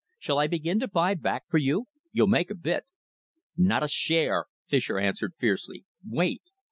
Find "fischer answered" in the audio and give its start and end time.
4.65-5.33